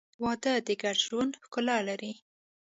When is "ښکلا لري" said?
1.43-2.13